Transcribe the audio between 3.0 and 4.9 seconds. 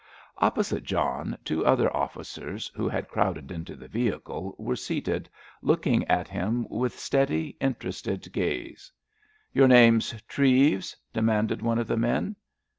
crowded into the vehicle, were